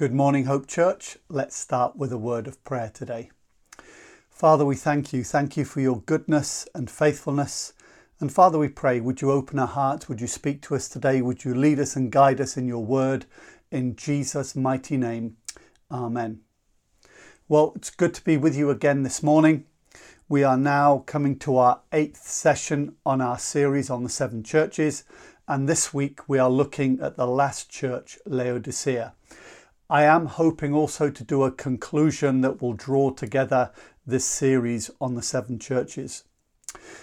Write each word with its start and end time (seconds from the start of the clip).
Good 0.00 0.14
morning, 0.14 0.46
Hope 0.46 0.66
Church. 0.66 1.18
Let's 1.28 1.54
start 1.54 1.94
with 1.94 2.10
a 2.10 2.16
word 2.16 2.46
of 2.46 2.64
prayer 2.64 2.88
today. 2.88 3.30
Father, 4.30 4.64
we 4.64 4.74
thank 4.74 5.12
you. 5.12 5.22
Thank 5.22 5.58
you 5.58 5.66
for 5.66 5.82
your 5.82 6.00
goodness 6.00 6.66
and 6.74 6.90
faithfulness. 6.90 7.74
And 8.18 8.32
Father, 8.32 8.58
we 8.58 8.68
pray, 8.68 8.98
would 9.00 9.20
you 9.20 9.30
open 9.30 9.58
our 9.58 9.66
hearts? 9.66 10.08
Would 10.08 10.22
you 10.22 10.26
speak 10.26 10.62
to 10.62 10.74
us 10.74 10.88
today? 10.88 11.20
Would 11.20 11.44
you 11.44 11.54
lead 11.54 11.78
us 11.78 11.96
and 11.96 12.10
guide 12.10 12.40
us 12.40 12.56
in 12.56 12.66
your 12.66 12.82
word? 12.82 13.26
In 13.70 13.94
Jesus' 13.94 14.56
mighty 14.56 14.96
name. 14.96 15.36
Amen. 15.90 16.40
Well, 17.46 17.74
it's 17.76 17.90
good 17.90 18.14
to 18.14 18.24
be 18.24 18.38
with 18.38 18.56
you 18.56 18.70
again 18.70 19.02
this 19.02 19.22
morning. 19.22 19.66
We 20.30 20.42
are 20.44 20.56
now 20.56 21.04
coming 21.04 21.38
to 21.40 21.58
our 21.58 21.82
eighth 21.92 22.26
session 22.26 22.96
on 23.04 23.20
our 23.20 23.38
series 23.38 23.90
on 23.90 24.04
the 24.04 24.08
seven 24.08 24.44
churches. 24.44 25.04
And 25.46 25.68
this 25.68 25.92
week 25.92 26.26
we 26.26 26.38
are 26.38 26.48
looking 26.48 27.00
at 27.02 27.18
the 27.18 27.26
last 27.26 27.68
church, 27.68 28.18
Laodicea. 28.24 29.12
I 29.90 30.04
am 30.04 30.26
hoping 30.26 30.72
also 30.72 31.10
to 31.10 31.24
do 31.24 31.42
a 31.42 31.50
conclusion 31.50 32.42
that 32.42 32.62
will 32.62 32.74
draw 32.74 33.10
together 33.10 33.72
this 34.06 34.24
series 34.24 34.88
on 35.00 35.16
the 35.16 35.22
seven 35.22 35.58
churches. 35.58 36.22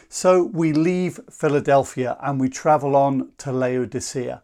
So 0.07 0.43
we 0.43 0.71
leave 0.71 1.19
Philadelphia 1.29 2.15
and 2.21 2.39
we 2.39 2.47
travel 2.47 2.95
on 2.95 3.33
to 3.39 3.51
Laodicea. 3.51 4.41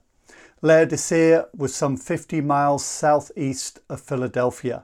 Laodicea 0.62 1.48
was 1.56 1.74
some 1.74 1.96
50 1.96 2.42
miles 2.42 2.84
southeast 2.84 3.80
of 3.88 4.02
Philadelphia. 4.02 4.84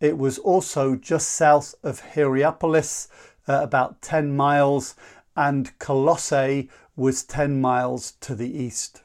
It 0.00 0.16
was 0.16 0.38
also 0.38 0.96
just 0.96 1.28
south 1.28 1.74
of 1.82 2.00
Hierapolis, 2.14 3.08
uh, 3.46 3.60
about 3.62 4.00
10 4.00 4.34
miles, 4.34 4.96
and 5.36 5.78
Colossae 5.78 6.70
was 6.96 7.22
10 7.22 7.60
miles 7.60 8.12
to 8.22 8.34
the 8.34 8.50
east. 8.50 9.02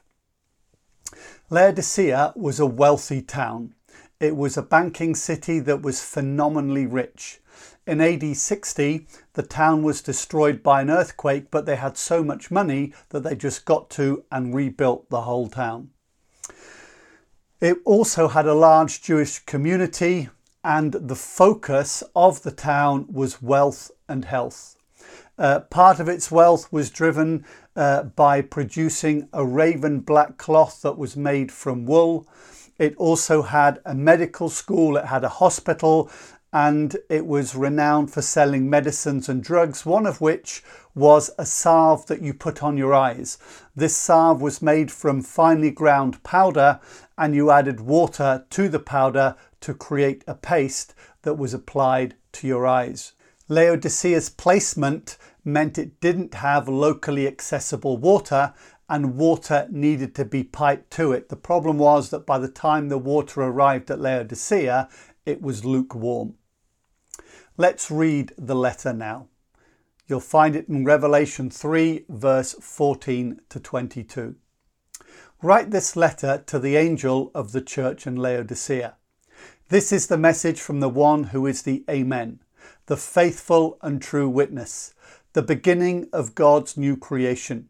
Laodicea 1.50 2.32
was 2.34 2.58
a 2.58 2.64
wealthy 2.64 3.20
town. 3.20 3.74
It 4.18 4.34
was 4.34 4.56
a 4.56 4.62
banking 4.62 5.14
city 5.14 5.58
that 5.60 5.82
was 5.82 6.02
phenomenally 6.02 6.86
rich. 6.86 7.40
In 7.86 8.00
AD 8.00 8.34
60, 8.34 9.06
the 9.34 9.42
town 9.42 9.82
was 9.82 10.00
destroyed 10.00 10.62
by 10.62 10.80
an 10.80 10.88
earthquake, 10.88 11.50
but 11.50 11.66
they 11.66 11.76
had 11.76 11.98
so 11.98 12.24
much 12.24 12.50
money 12.50 12.94
that 13.10 13.24
they 13.24 13.36
just 13.36 13.66
got 13.66 13.90
to 13.90 14.24
and 14.32 14.54
rebuilt 14.54 15.10
the 15.10 15.20
whole 15.22 15.48
town. 15.48 15.90
It 17.60 17.76
also 17.84 18.28
had 18.28 18.46
a 18.46 18.54
large 18.54 19.02
Jewish 19.02 19.40
community, 19.40 20.30
and 20.64 20.94
the 20.94 21.14
focus 21.14 22.02
of 22.16 22.42
the 22.42 22.52
town 22.52 23.06
was 23.12 23.42
wealth 23.42 23.90
and 24.08 24.24
health. 24.24 24.76
Uh, 25.38 25.60
part 25.60 25.98
of 25.98 26.08
its 26.08 26.30
wealth 26.30 26.72
was 26.72 26.90
driven 26.90 27.44
uh, 27.74 28.04
by 28.04 28.40
producing 28.40 29.28
a 29.32 29.44
raven 29.44 30.00
black 30.00 30.36
cloth 30.36 30.82
that 30.82 30.96
was 30.96 31.16
made 31.16 31.50
from 31.50 31.84
wool. 31.84 32.26
It 32.78 32.96
also 32.96 33.42
had 33.42 33.80
a 33.84 33.94
medical 33.94 34.48
school, 34.48 34.96
it 34.96 35.06
had 35.06 35.24
a 35.24 35.28
hospital, 35.28 36.10
and 36.52 36.96
it 37.10 37.26
was 37.26 37.56
renowned 37.56 38.12
for 38.12 38.22
selling 38.22 38.70
medicines 38.70 39.28
and 39.28 39.42
drugs, 39.42 39.84
one 39.84 40.06
of 40.06 40.20
which 40.20 40.62
was 40.94 41.32
a 41.36 41.44
salve 41.44 42.06
that 42.06 42.22
you 42.22 42.32
put 42.32 42.62
on 42.62 42.76
your 42.76 42.94
eyes. 42.94 43.38
This 43.74 43.96
salve 43.96 44.40
was 44.40 44.62
made 44.62 44.92
from 44.92 45.20
finely 45.20 45.72
ground 45.72 46.22
powder, 46.22 46.78
and 47.18 47.34
you 47.34 47.50
added 47.50 47.80
water 47.80 48.46
to 48.50 48.68
the 48.68 48.78
powder 48.78 49.34
to 49.62 49.74
create 49.74 50.22
a 50.28 50.34
paste 50.34 50.94
that 51.22 51.34
was 51.34 51.54
applied 51.54 52.14
to 52.30 52.46
your 52.46 52.68
eyes. 52.68 53.14
Laodicea's 53.48 54.30
placement 54.30 55.18
meant 55.44 55.76
it 55.76 56.00
didn't 56.00 56.34
have 56.34 56.68
locally 56.68 57.26
accessible 57.26 57.98
water 57.98 58.54
and 58.88 59.16
water 59.16 59.66
needed 59.70 60.14
to 60.14 60.24
be 60.24 60.42
piped 60.42 60.90
to 60.92 61.12
it. 61.12 61.28
The 61.28 61.36
problem 61.36 61.78
was 61.78 62.10
that 62.10 62.26
by 62.26 62.38
the 62.38 62.48
time 62.48 62.88
the 62.88 62.98
water 62.98 63.42
arrived 63.42 63.90
at 63.90 64.00
Laodicea, 64.00 64.88
it 65.26 65.42
was 65.42 65.64
lukewarm. 65.64 66.34
Let's 67.56 67.90
read 67.90 68.32
the 68.36 68.54
letter 68.54 68.92
now. 68.92 69.28
You'll 70.06 70.20
find 70.20 70.56
it 70.56 70.68
in 70.68 70.84
Revelation 70.84 71.50
3, 71.50 72.06
verse 72.08 72.54
14 72.60 73.40
to 73.48 73.60
22. 73.60 74.36
Write 75.40 75.70
this 75.70 75.96
letter 75.96 76.42
to 76.46 76.58
the 76.58 76.76
angel 76.76 77.30
of 77.34 77.52
the 77.52 77.62
church 77.62 78.06
in 78.06 78.16
Laodicea. 78.16 78.96
This 79.68 79.92
is 79.92 80.06
the 80.06 80.18
message 80.18 80.60
from 80.60 80.80
the 80.80 80.88
one 80.88 81.24
who 81.24 81.46
is 81.46 81.62
the 81.62 81.84
Amen, 81.88 82.40
the 82.86 82.96
faithful 82.96 83.78
and 83.80 84.02
true 84.02 84.28
witness, 84.28 84.94
the 85.32 85.42
beginning 85.42 86.08
of 86.12 86.34
God's 86.34 86.76
new 86.76 86.96
creation. 86.96 87.68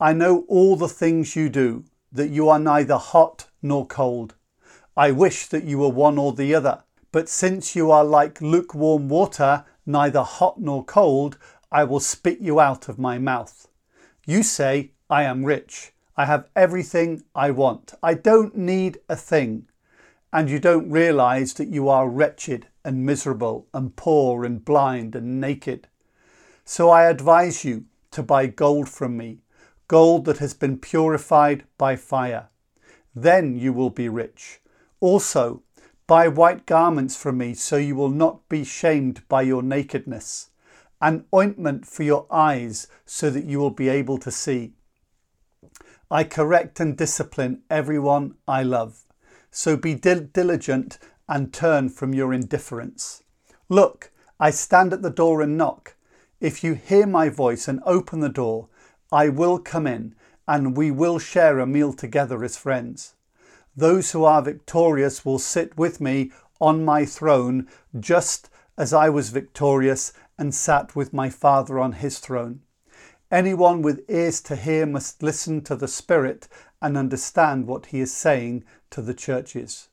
I 0.00 0.12
know 0.12 0.44
all 0.48 0.76
the 0.76 0.88
things 0.88 1.36
you 1.36 1.48
do, 1.48 1.84
that 2.10 2.30
you 2.30 2.48
are 2.48 2.58
neither 2.58 2.96
hot 2.96 3.46
nor 3.62 3.86
cold. 3.86 4.34
I 4.96 5.10
wish 5.10 5.46
that 5.46 5.64
you 5.64 5.78
were 5.78 5.88
one 5.88 6.18
or 6.18 6.32
the 6.32 6.54
other. 6.54 6.82
But 7.12 7.28
since 7.28 7.76
you 7.76 7.90
are 7.90 8.04
like 8.04 8.42
lukewarm 8.42 9.08
water, 9.08 9.64
neither 9.86 10.22
hot 10.22 10.60
nor 10.60 10.84
cold, 10.84 11.38
I 11.70 11.84
will 11.84 12.00
spit 12.00 12.40
you 12.40 12.58
out 12.58 12.88
of 12.88 12.98
my 12.98 13.18
mouth. 13.18 13.68
You 14.26 14.42
say, 14.42 14.92
I 15.08 15.22
am 15.24 15.44
rich. 15.44 15.92
I 16.16 16.26
have 16.26 16.48
everything 16.54 17.22
I 17.34 17.50
want. 17.50 17.94
I 18.02 18.14
don't 18.14 18.56
need 18.56 18.98
a 19.08 19.16
thing. 19.16 19.68
And 20.32 20.48
you 20.48 20.58
don't 20.58 20.90
realize 20.90 21.54
that 21.54 21.68
you 21.68 21.88
are 21.88 22.08
wretched 22.08 22.68
and 22.84 23.04
miserable 23.04 23.68
and 23.74 23.94
poor 23.94 24.44
and 24.44 24.64
blind 24.64 25.14
and 25.14 25.40
naked. 25.40 25.88
So 26.64 26.90
I 26.90 27.04
advise 27.04 27.64
you 27.64 27.84
to 28.12 28.22
buy 28.22 28.46
gold 28.46 28.88
from 28.88 29.16
me, 29.16 29.42
gold 29.88 30.24
that 30.24 30.38
has 30.38 30.54
been 30.54 30.78
purified 30.78 31.64
by 31.76 31.96
fire. 31.96 32.48
Then 33.14 33.56
you 33.56 33.72
will 33.72 33.90
be 33.90 34.08
rich. 34.08 34.60
Also, 35.00 35.62
Buy 36.12 36.28
white 36.28 36.66
garments 36.66 37.16
from 37.16 37.38
me, 37.38 37.54
so 37.54 37.76
you 37.76 37.94
will 37.94 38.10
not 38.10 38.48
be 38.48 38.64
shamed 38.64 39.26
by 39.28 39.40
your 39.42 39.62
nakedness, 39.62 40.50
an 41.00 41.24
ointment 41.32 41.86
for 41.86 42.02
your 42.02 42.26
eyes, 42.30 42.88
so 43.06 43.30
that 43.30 43.44
you 43.44 43.58
will 43.58 43.70
be 43.70 43.88
able 43.88 44.18
to 44.18 44.30
see. 44.30 44.74
I 46.10 46.24
correct 46.24 46.80
and 46.80 46.98
discipline 46.98 47.62
everyone 47.70 48.34
I 48.46 48.62
love, 48.62 49.04
so 49.52 49.76
be 49.76 49.94
diligent 49.94 50.98
and 51.28 51.52
turn 51.52 51.90
from 51.90 52.12
your 52.12 52.32
indifference. 52.32 53.22
Look, 53.68 54.10
I 54.40 54.50
stand 54.50 54.92
at 54.92 55.02
the 55.02 55.10
door 55.10 55.40
and 55.40 55.56
knock. 55.56 55.94
If 56.40 56.64
you 56.64 56.74
hear 56.74 57.06
my 57.06 57.28
voice 57.28 57.68
and 57.68 57.80
open 57.86 58.18
the 58.18 58.28
door, 58.28 58.68
I 59.12 59.28
will 59.28 59.58
come 59.60 59.86
in 59.86 60.16
and 60.48 60.76
we 60.76 60.90
will 60.90 61.18
share 61.18 61.60
a 61.60 61.66
meal 61.66 61.92
together 61.92 62.42
as 62.42 62.56
friends. 62.56 63.14
Those 63.76 64.10
who 64.10 64.24
are 64.24 64.42
victorious 64.42 65.24
will 65.24 65.38
sit 65.38 65.76
with 65.78 66.00
me 66.00 66.32
on 66.60 66.84
my 66.84 67.04
throne, 67.04 67.68
just 68.00 68.50
as 68.76 68.92
I 68.92 69.10
was 69.10 69.30
victorious 69.30 70.12
and 70.38 70.54
sat 70.54 70.96
with 70.96 71.12
my 71.12 71.30
Father 71.30 71.78
on 71.78 71.92
his 71.92 72.18
throne. 72.18 72.62
Anyone 73.30 73.80
with 73.80 74.04
ears 74.08 74.40
to 74.42 74.56
hear 74.56 74.84
must 74.84 75.22
listen 75.22 75.62
to 75.62 75.76
the 75.76 75.88
Spirit 75.88 76.48
and 76.82 76.98
understand 76.98 77.66
what 77.66 77.86
he 77.86 78.00
is 78.00 78.12
saying 78.12 78.64
to 78.90 79.00
the 79.00 79.14
churches. 79.14 79.88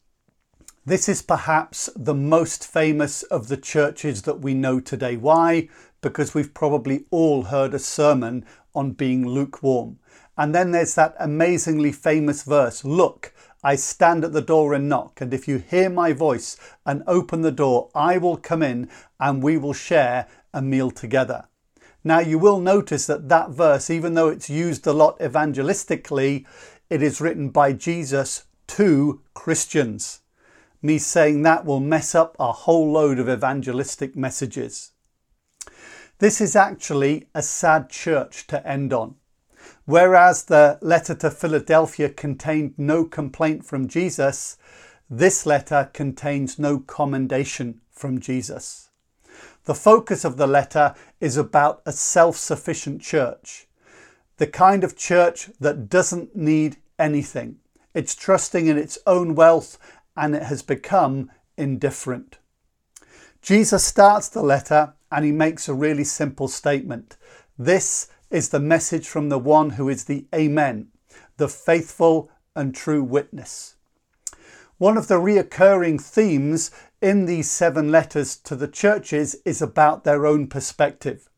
This 0.86 1.08
is 1.08 1.22
perhaps 1.22 1.90
the 1.96 2.16
most 2.16 2.66
famous 2.66 3.22
of 3.24 3.48
the 3.48 3.58
churches 3.58 4.24
that 4.24 4.42
we 4.42 4.54
know 4.54 4.80
today. 4.80 5.16
Why? 5.16 5.70
Because 6.02 6.34
we've 6.34 6.54
probably 6.54 7.06
all 7.12 7.44
heard 7.44 7.74
a 7.74 7.80
sermon 7.80 8.44
on 8.74 8.92
being 8.94 9.28
lukewarm. 9.28 10.00
And 10.36 10.56
then 10.56 10.72
there's 10.72 10.96
that 10.96 11.16
amazingly 11.20 11.92
famous 11.92 12.44
verse 12.44 12.84
Look, 12.84 13.34
I 13.62 13.76
stand 13.76 14.24
at 14.24 14.32
the 14.32 14.42
door 14.42 14.74
and 14.74 14.88
knock, 14.88 15.20
and 15.20 15.34
if 15.34 15.48
you 15.48 15.58
hear 15.58 15.90
my 15.90 16.14
voice 16.14 16.56
and 16.86 17.04
open 17.06 17.42
the 17.42 17.52
door, 17.52 17.90
I 17.94 18.18
will 18.18 18.38
come 18.38 18.64
in 18.64 18.90
and 19.20 19.44
we 19.44 19.58
will 19.58 19.74
share 19.74 20.28
a 20.54 20.62
meal 20.62 20.92
together. 20.92 21.50
Now, 22.02 22.20
you 22.20 22.40
will 22.40 22.60
notice 22.60 23.06
that 23.08 23.28
that 23.28 23.50
verse, 23.50 23.90
even 23.90 24.14
though 24.14 24.30
it's 24.30 24.50
used 24.50 24.88
a 24.88 24.94
lot 24.94 25.20
evangelistically, 25.20 26.46
it 26.90 27.04
is 27.04 27.22
written 27.22 27.50
by 27.50 27.74
Jesus 27.74 28.46
to 28.68 29.22
Christians. 29.34 30.22
Me 30.82 30.98
saying 30.98 31.41
that 31.44 31.66
will 31.66 31.80
mess 31.80 32.16
up 32.16 32.36
a 32.40 32.52
whole 32.52 32.91
load 32.91 33.20
of 33.20 33.30
evangelistic 33.30 34.16
messages. 34.16 34.91
This 36.20 36.41
is 36.41 36.56
actually 36.56 37.28
a 37.34 37.41
sad 37.41 37.90
church 37.90 38.47
to 38.47 38.66
end 38.68 38.91
on. 38.91 39.16
Whereas 39.86 40.44
the 40.44 40.78
letter 40.82 41.16
to 41.16 41.32
Philadelphia 41.32 42.09
contained 42.09 42.74
no 42.78 43.06
complaint 43.06 43.66
from 43.66 43.88
Jesus, 43.88 44.58
this 45.09 45.46
letter 45.46 45.90
contains 45.94 46.59
no 46.59 46.80
commendation 46.80 47.82
from 47.90 48.20
Jesus. 48.20 48.90
The 49.64 49.76
focus 49.76 50.26
of 50.26 50.38
the 50.38 50.47
letter 50.47 50.94
is 51.20 51.38
about 51.38 51.82
a 51.85 51.92
self 51.92 52.38
sufficient 52.38 53.02
church, 53.02 53.68
the 54.40 54.47
kind 54.47 54.86
of 54.86 54.96
church 54.96 55.50
that 55.59 55.90
doesn't 55.90 56.34
need 56.36 56.78
anything. 56.97 57.58
It's 57.94 58.16
trusting 58.16 58.68
in 58.68 58.78
its 58.78 58.97
own 59.06 59.36
wealth 59.36 59.78
and 60.16 60.34
it 60.34 60.44
has 60.44 60.62
become 60.62 61.30
indifferent. 61.58 62.40
Jesus 63.41 63.84
starts 63.84 64.30
the 64.30 64.41
letter 64.41 64.94
and 65.12 65.26
he 65.26 65.34
makes 65.34 65.68
a 65.68 65.74
really 65.74 66.06
simple 66.06 66.47
statement. 66.47 67.18
This 67.58 68.08
is 68.32 68.50
the 68.50 68.62
message 68.62 69.08
from 69.09 69.28
the 69.28 69.40
one 69.40 69.72
who 69.72 69.90
is 69.90 70.06
the 70.06 70.26
Amen, 70.34 70.88
the 71.35 71.50
faithful 71.50 72.32
and 72.56 72.74
true 72.74 73.03
witness. 73.03 73.76
One 74.78 74.97
of 74.97 75.09
the 75.09 75.16
reoccurring 75.20 76.02
themes 76.02 76.72
in 77.02 77.26
these 77.26 77.52
seven 77.52 77.92
letters 77.92 78.38
to 78.38 78.56
the 78.56 78.70
churches 78.70 79.35
is 79.44 79.62
about 79.62 80.06
their 80.06 80.26
own 80.26 80.47
perspective. 80.47 81.28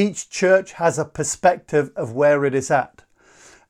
Each 0.00 0.30
church 0.30 0.72
has 0.72 0.98
a 0.98 1.04
perspective 1.04 1.90
of 1.94 2.14
where 2.14 2.46
it 2.46 2.54
is 2.54 2.70
at. 2.70 3.04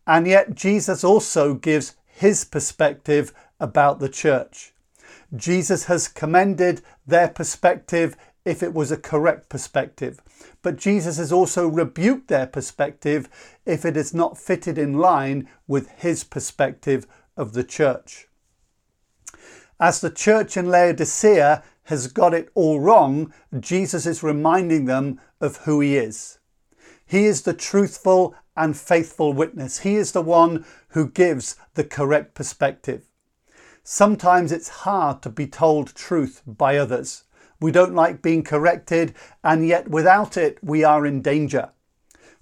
And 0.06 0.28
yet, 0.28 0.54
Jesus 0.54 1.02
also 1.02 1.54
gives 1.54 1.96
his 2.06 2.44
perspective 2.44 3.32
about 3.58 3.98
the 3.98 4.08
church. 4.08 4.72
Jesus 5.34 5.86
has 5.86 6.06
commended 6.06 6.82
their 7.04 7.26
perspective 7.26 8.16
if 8.44 8.62
it 8.62 8.72
was 8.72 8.92
a 8.92 8.96
correct 8.96 9.48
perspective, 9.48 10.20
but 10.62 10.76
Jesus 10.76 11.16
has 11.16 11.32
also 11.32 11.66
rebuked 11.66 12.28
their 12.28 12.46
perspective 12.46 13.28
if 13.66 13.84
it 13.84 13.96
is 13.96 14.14
not 14.14 14.38
fitted 14.38 14.78
in 14.78 14.98
line 14.98 15.48
with 15.66 15.90
his 15.98 16.22
perspective 16.22 17.08
of 17.36 17.54
the 17.54 17.64
church. 17.64 18.28
As 19.80 20.00
the 20.00 20.10
church 20.10 20.56
in 20.56 20.68
Laodicea 20.68 21.64
has 21.84 22.06
got 22.06 22.34
it 22.34 22.50
all 22.54 22.80
wrong, 22.80 23.32
Jesus 23.58 24.06
is 24.06 24.22
reminding 24.22 24.84
them 24.84 25.20
of 25.40 25.58
who 25.58 25.80
he 25.80 25.96
is. 25.96 26.38
He 27.06 27.26
is 27.26 27.42
the 27.42 27.54
truthful 27.54 28.34
and 28.56 28.76
faithful 28.76 29.32
witness. 29.32 29.80
He 29.80 29.96
is 29.96 30.12
the 30.12 30.22
one 30.22 30.64
who 30.90 31.08
gives 31.08 31.56
the 31.74 31.84
correct 31.84 32.34
perspective. 32.34 33.04
Sometimes 33.82 34.52
it's 34.52 34.68
hard 34.68 35.22
to 35.22 35.30
be 35.30 35.46
told 35.46 35.94
truth 35.94 36.42
by 36.46 36.76
others. 36.76 37.24
We 37.60 37.72
don't 37.72 37.94
like 37.94 38.22
being 38.22 38.42
corrected, 38.42 39.14
and 39.42 39.66
yet 39.66 39.88
without 39.88 40.36
it, 40.36 40.58
we 40.62 40.84
are 40.84 41.04
in 41.04 41.22
danger. 41.22 41.70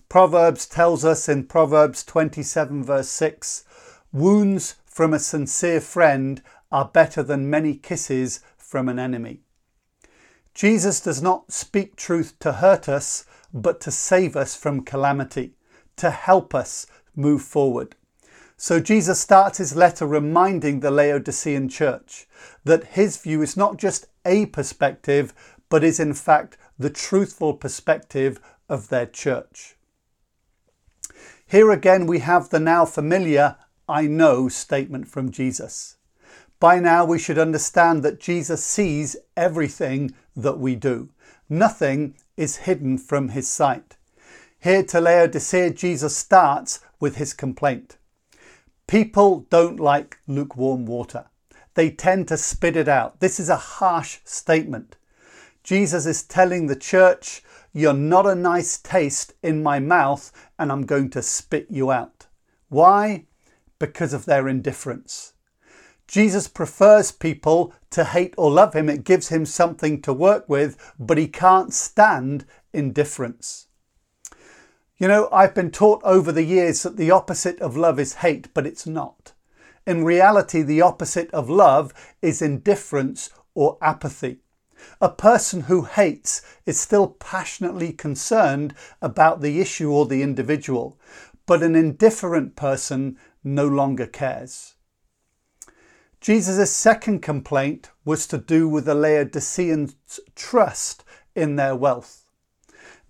Proverbs 0.09 0.67
tells 0.67 1.05
us 1.05 1.29
in 1.29 1.45
Proverbs 1.45 2.05
27, 2.05 2.85
verse 2.85 3.09
6 3.09 3.65
wounds 4.13 4.77
from 4.85 5.13
a 5.13 5.19
sincere 5.19 5.81
friend 5.81 6.43
are 6.73 6.87
better 6.87 7.23
than 7.23 7.51
many 7.51 7.75
kisses 7.75 8.41
from 8.69 8.87
an 8.91 8.99
enemy. 8.99 9.41
Jesus 10.55 11.01
does 11.01 11.23
not 11.23 11.51
speak 11.51 11.97
truth 11.97 12.39
to 12.41 12.53
hurt 12.53 12.87
us, 12.87 13.25
but 13.55 13.81
to 13.81 13.91
save 13.91 14.37
us 14.37 14.55
from 14.55 14.85
calamity, 14.85 15.55
to 15.97 16.11
help 16.11 16.55
us 16.55 16.87
move 17.17 17.41
forward. 17.41 17.97
So 18.59 18.79
Jesus 18.79 19.19
starts 19.19 19.57
his 19.57 19.75
letter 19.75 20.07
reminding 20.07 20.81
the 20.81 20.91
Laodicean 20.91 21.71
church 21.71 22.27
that 22.65 22.89
his 22.89 23.17
view 23.17 23.41
is 23.41 23.57
not 23.57 23.79
just 23.79 24.07
a 24.27 24.47
perspective, 24.47 25.33
but 25.71 25.83
is 25.83 25.99
in 25.99 26.13
fact 26.13 26.59
the 26.79 26.91
truthful 26.91 27.55
perspective 27.55 28.39
of 28.69 28.91
their 28.91 29.07
church. 29.07 29.77
Here 31.47 31.71
again, 31.71 32.07
we 32.07 32.19
have 32.19 32.51
the 32.51 32.61
now 32.61 32.85
familiar 32.85 33.57
I 33.89 34.03
know 34.03 34.49
statement 34.49 35.09
from 35.09 35.31
Jesus. 35.31 35.98
By 36.61 36.81
now, 36.81 37.05
we 37.05 37.21
should 37.21 37.39
understand 37.39 38.03
that 38.03 38.19
Jesus 38.19 38.65
sees 38.65 39.17
everything 39.37 40.13
that 40.35 40.59
we 40.59 40.75
do. 40.75 41.11
Nothing 41.49 42.17
is 42.37 42.57
hidden 42.57 42.99
from 42.99 43.29
his 43.29 43.49
sight. 43.49 43.97
Here 44.59 44.83
to 44.85 45.01
Laodicea, 45.01 45.71
Jesus 45.71 46.17
starts 46.17 46.81
with 46.99 47.17
his 47.17 47.33
complaint. 47.33 47.97
People 48.89 49.47
don't 49.51 49.79
like 49.79 50.19
lukewarm 50.27 50.85
water. 50.85 51.27
They 51.75 51.91
tend 51.91 52.27
to 52.29 52.37
spit 52.37 52.75
it 52.75 52.89
out. 52.89 53.21
This 53.21 53.39
is 53.39 53.49
a 53.49 53.57
harsh 53.57 54.19
statement. 54.25 54.97
Jesus 55.63 56.07
is 56.07 56.25
telling 56.25 56.67
the 56.67 56.75
church, 56.75 57.43
You're 57.73 57.93
not 57.93 58.27
a 58.27 58.35
nice 58.35 58.79
taste 58.79 59.35
in 59.45 59.63
my 59.63 59.79
mouth, 59.79 60.33
and 60.59 60.73
I'm 60.73 60.87
going 60.87 61.11
to 61.11 61.23
spit 61.23 61.69
you 61.71 61.93
out. 61.93 62.27
Why? 62.69 63.27
Because 63.79 64.13
of 64.13 64.25
their 64.25 64.49
indifference. 64.49 65.35
Jesus 66.09 66.49
prefers 66.49 67.13
people 67.13 67.75
to 67.91 68.03
hate 68.03 68.35
or 68.39 68.51
love 68.51 68.75
him. 68.75 68.89
It 68.89 69.05
gives 69.05 69.29
him 69.29 69.45
something 69.45 70.01
to 70.03 70.13
work 70.13 70.49
with, 70.49 70.95
but 70.99 71.19
he 71.19 71.29
can't 71.29 71.73
stand 71.73 72.47
indifference. 72.73 73.67
You 74.97 75.07
know, 75.07 75.29
I've 75.31 75.55
been 75.55 75.71
taught 75.71 76.03
over 76.03 76.33
the 76.33 76.45
years 76.45 76.83
that 76.83 76.97
the 76.97 77.11
opposite 77.11 77.61
of 77.61 77.77
love 77.77 78.01
is 78.01 78.15
hate, 78.15 78.53
but 78.55 78.67
it's 78.67 78.87
not. 78.87 79.33
In 79.87 80.03
reality, 80.03 80.63
the 80.63 80.81
opposite 80.81 81.31
of 81.31 81.51
love 81.51 81.93
is 82.23 82.43
indifference 82.43 83.29
or 83.55 83.77
apathy. 83.83 84.39
A 85.01 85.11
person 85.11 85.63
who 85.63 85.83
hates 85.83 86.41
is 86.65 86.81
still 86.81 87.09
passionately 87.09 87.93
concerned 87.93 88.75
about 89.03 89.41
the 89.41 89.61
issue 89.61 89.91
or 89.93 90.07
the 90.07 90.23
individual, 90.23 90.99
but 91.47 91.63
an 91.63 91.77
indifferent 91.77 92.57
person 92.57 93.19
no 93.45 93.67
longer 93.67 94.07
cares. 94.07 94.75
Jesus' 96.21 96.75
second 96.75 97.21
complaint 97.21 97.91
was 98.05 98.27
to 98.27 98.39
do 98.39 98.69
with 98.69 98.87
the 98.87 98.95
Laodiceans' 98.95 100.21
trust 100.35 101.05
in 101.35 101.57
their 101.57 101.77
wealth. 101.77 102.25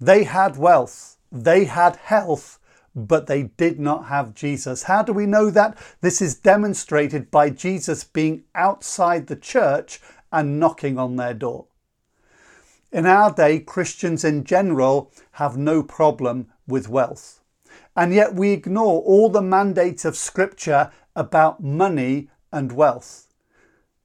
They 0.00 0.24
had 0.24 0.56
wealth, 0.56 1.16
they 1.32 1.64
had 1.64 1.96
health, 1.96 2.58
but 2.94 3.26
they 3.26 3.44
did 3.44 3.80
not 3.80 4.06
have 4.06 4.34
Jesus. 4.34 4.84
How 4.84 5.02
do 5.02 5.12
we 5.12 5.26
know 5.26 5.50
that? 5.50 5.78
This 6.00 6.20
is 6.20 6.34
demonstrated 6.34 7.30
by 7.30 7.50
Jesus 7.50 8.04
being 8.04 8.44
outside 8.54 9.26
the 9.26 9.36
church 9.36 10.00
and 10.30 10.60
knocking 10.60 10.98
on 10.98 11.16
their 11.16 11.34
door. 11.34 11.66
In 12.92 13.06
our 13.06 13.32
day, 13.32 13.60
Christians 13.60 14.24
in 14.24 14.44
general 14.44 15.12
have 15.32 15.56
no 15.56 15.82
problem 15.82 16.48
with 16.66 16.88
wealth. 16.88 17.40
And 17.96 18.14
yet 18.14 18.34
we 18.34 18.52
ignore 18.52 19.02
all 19.02 19.28
the 19.28 19.42
mandates 19.42 20.04
of 20.04 20.16
Scripture 20.16 20.90
about 21.14 21.62
money 21.62 22.30
and 22.52 22.72
wealth. 22.72 23.26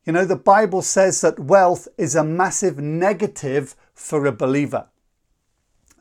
You 0.06 0.14
know, 0.14 0.26
the 0.26 0.36
Bible 0.36 0.82
says 0.82 1.22
that 1.22 1.40
wealth 1.40 1.88
is 1.98 2.16
a 2.16 2.24
massive 2.24 2.78
negative 2.78 3.76
for 3.94 4.26
a 4.26 4.32
believer. 4.32 4.88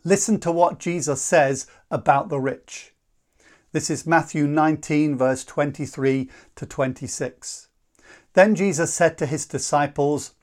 Listen 0.05 0.41
to 0.41 0.51
what 0.51 0.81
Jesus 0.81 1.23
says 1.23 1.67
about 1.91 2.29
the 2.29 2.41
rich. 2.41 2.95
This 3.71 3.89
is 3.89 4.07
Matthew 4.07 4.47
19, 4.47 5.17
verse 5.17 5.45
23 5.45 6.29
to 6.57 6.67
26. 6.67 7.69
Then 8.35 8.55
Jesus 8.55 8.93
said 8.93 9.17
to 9.19 9.27
his 9.27 9.47
disciples, 9.47 10.35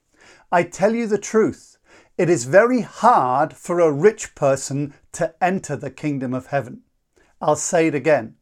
I 0.51 0.63
tell 0.63 0.95
you 0.95 1.05
the 1.05 1.17
truth, 1.17 1.77
it 2.17 2.29
is 2.29 2.45
very 2.45 2.81
hard 2.81 3.53
for 3.53 3.79
a 3.79 3.91
rich 3.91 4.35
person 4.35 4.93
to 5.11 5.35
enter 5.43 5.75
the 5.75 5.91
kingdom 5.91 6.33
of 6.33 6.47
heaven. 6.47 6.81
I'll 7.41 7.55
say 7.55 7.87
it 7.87 7.95
again. 7.95 8.35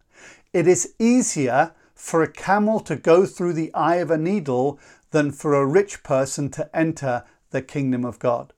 It 0.54 0.68
is 0.68 0.94
easier 1.00 1.74
for 1.98 2.22
a 2.22 2.32
camel 2.32 2.80
to 2.80 2.96
go 2.96 3.26
through 3.26 3.54
the 3.54 3.74
eye 3.74 3.96
of 3.96 4.12
a 4.12 4.18
needle 4.18 4.80
than 5.12 5.32
for 5.32 5.54
a 5.54 5.66
rich 5.66 6.04
person 6.04 6.50
to 6.52 6.70
enter 6.78 7.24
the 7.50 7.62
kingdom 7.62 8.06
of 8.06 8.20
God. 8.20 8.54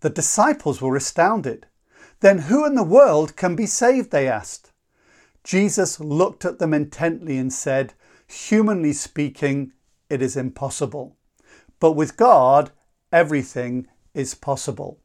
The 0.00 0.10
disciples 0.10 0.82
were 0.82 0.96
astounded. 0.96 1.66
Then 2.20 2.38
who 2.38 2.66
in 2.66 2.74
the 2.74 2.82
world 2.82 3.36
can 3.36 3.54
be 3.54 3.66
saved? 3.66 4.10
They 4.10 4.28
asked. 4.28 4.72
Jesus 5.44 6.00
looked 6.00 6.44
at 6.44 6.58
them 6.58 6.74
intently 6.74 7.38
and 7.38 7.52
said, 7.52 7.94
Humanly 8.26 8.92
speaking, 8.92 9.72
it 10.10 10.20
is 10.20 10.36
impossible. 10.36 11.16
But 11.78 11.92
with 11.92 12.16
God, 12.16 12.72
everything 13.12 13.86
is 14.12 14.34
possible. 14.34 14.98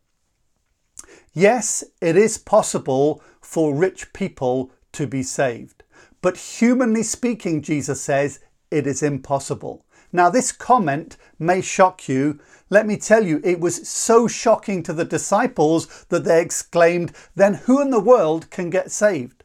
Yes, 1.33 1.83
it 2.01 2.17
is 2.17 2.37
possible 2.37 3.23
for 3.39 3.75
rich 3.75 4.13
people 4.13 4.71
to 4.93 5.05
be 5.05 5.21
saved. 5.21 5.80
But 6.21 6.37
humanly 6.37 7.03
speaking, 7.03 7.61
Jesus 7.61 8.01
says, 8.01 8.39
it 8.69 8.87
is 8.87 9.03
impossible. 9.03 9.85
Now, 10.13 10.29
this 10.29 10.51
comment 10.51 11.17
may 11.39 11.61
shock 11.61 12.07
you. 12.07 12.39
Let 12.69 12.85
me 12.85 12.97
tell 12.97 13.25
you, 13.25 13.41
it 13.43 13.59
was 13.59 13.87
so 13.87 14.27
shocking 14.27 14.83
to 14.83 14.93
the 14.93 15.05
disciples 15.05 16.05
that 16.09 16.23
they 16.23 16.41
exclaimed, 16.41 17.13
Then 17.35 17.53
who 17.53 17.81
in 17.81 17.91
the 17.91 17.99
world 17.99 18.49
can 18.49 18.69
get 18.69 18.91
saved? 18.91 19.43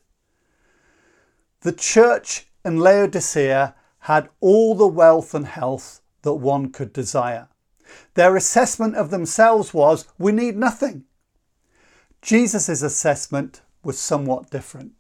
The 1.61 1.73
church 1.73 2.47
in 2.65 2.79
Laodicea 2.79 3.75
had 4.01 4.29
all 4.41 4.75
the 4.75 4.87
wealth 4.87 5.35
and 5.35 5.47
health 5.47 6.01
that 6.23 6.35
one 6.35 6.71
could 6.71 6.93
desire. 6.93 7.49
Their 8.15 8.37
assessment 8.37 8.97
of 8.97 9.11
themselves 9.11 9.73
was, 9.73 10.07
We 10.19 10.33
need 10.33 10.57
nothing. 10.57 11.05
Jesus' 12.23 12.83
assessment 12.83 13.63
was 13.85 13.99
somewhat 13.99 14.51
different. 14.51 14.93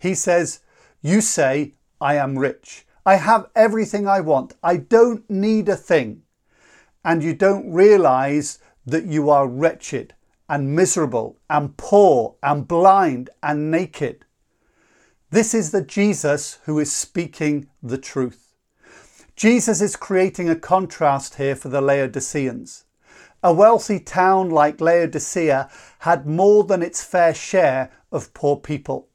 He 0.00 0.14
says, 0.16 0.60
You 1.02 1.20
say, 1.20 1.74
I 2.00 2.14
am 2.14 2.38
rich. 2.38 2.86
I 3.04 3.16
have 3.16 3.50
everything 3.56 4.06
I 4.06 4.20
want. 4.20 4.54
I 4.62 4.76
don't 4.76 5.28
need 5.28 5.68
a 5.68 5.76
thing. 5.76 6.22
And 7.04 7.24
you 7.24 7.34
don't 7.34 7.72
realize 7.72 8.60
that 8.86 9.06
you 9.06 9.28
are 9.28 9.48
wretched 9.48 10.14
and 10.48 10.76
miserable 10.76 11.38
and 11.50 11.76
poor 11.76 12.36
and 12.42 12.68
blind 12.68 13.30
and 13.42 13.70
naked. 13.70 14.24
This 15.30 15.54
is 15.54 15.72
the 15.72 15.82
Jesus 15.82 16.60
who 16.66 16.78
is 16.78 16.92
speaking 16.92 17.68
the 17.82 17.98
truth. 17.98 18.54
Jesus 19.34 19.80
is 19.80 19.96
creating 19.96 20.48
a 20.48 20.54
contrast 20.56 21.34
here 21.36 21.56
for 21.56 21.68
the 21.68 21.80
Laodiceans. 21.80 22.84
A 23.42 23.52
wealthy 23.52 23.98
town 23.98 24.50
like 24.50 24.80
Laodicea 24.80 25.68
had 26.00 26.26
more 26.26 26.62
than 26.62 26.82
its 26.82 27.02
fair 27.02 27.34
share 27.34 27.90
of 28.12 28.32
poor 28.34 28.56
people. 28.56 29.08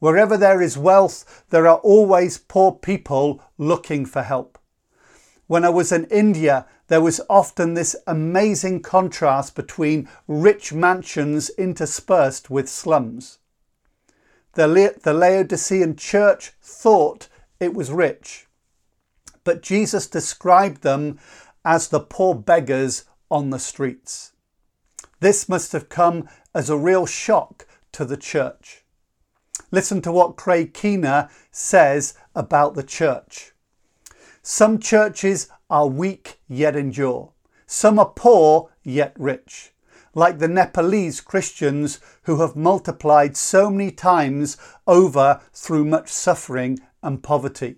Wherever 0.00 0.36
there 0.36 0.60
is 0.60 0.76
wealth, 0.76 1.44
there 1.50 1.68
are 1.68 1.78
always 1.78 2.38
poor 2.38 2.72
people 2.72 3.42
looking 3.58 4.06
for 4.06 4.22
help. 4.22 4.58
When 5.46 5.64
I 5.64 5.68
was 5.68 5.92
in 5.92 6.06
India, 6.06 6.66
there 6.88 7.02
was 7.02 7.20
often 7.28 7.74
this 7.74 7.94
amazing 8.06 8.80
contrast 8.80 9.54
between 9.54 10.08
rich 10.26 10.72
mansions 10.72 11.50
interspersed 11.50 12.50
with 12.50 12.68
slums. 12.68 13.38
The, 14.54 14.66
La- 14.66 14.98
the 15.02 15.12
Laodicean 15.12 15.96
church 15.96 16.52
thought 16.62 17.28
it 17.60 17.74
was 17.74 17.92
rich, 17.92 18.48
but 19.44 19.62
Jesus 19.62 20.06
described 20.06 20.82
them 20.82 21.18
as 21.64 21.88
the 21.88 22.00
poor 22.00 22.34
beggars 22.34 23.04
on 23.30 23.50
the 23.50 23.58
streets. 23.58 24.32
This 25.20 25.48
must 25.48 25.72
have 25.72 25.90
come 25.90 26.26
as 26.54 26.70
a 26.70 26.76
real 26.78 27.04
shock 27.04 27.66
to 27.92 28.04
the 28.06 28.16
church. 28.16 28.79
Listen 29.70 30.00
to 30.02 30.12
what 30.12 30.36
Craig 30.36 30.74
Keener 30.74 31.28
says 31.50 32.14
about 32.34 32.74
the 32.74 32.82
church. 32.82 33.52
Some 34.42 34.78
churches 34.78 35.48
are 35.68 35.86
weak 35.86 36.40
yet 36.48 36.74
endure. 36.74 37.32
Some 37.66 37.98
are 37.98 38.12
poor 38.16 38.70
yet 38.82 39.14
rich, 39.18 39.72
like 40.14 40.38
the 40.38 40.48
Nepalese 40.48 41.20
Christians 41.20 42.00
who 42.22 42.40
have 42.40 42.56
multiplied 42.56 43.36
so 43.36 43.70
many 43.70 43.90
times 43.90 44.56
over 44.86 45.40
through 45.52 45.84
much 45.84 46.08
suffering 46.08 46.78
and 47.02 47.22
poverty. 47.22 47.76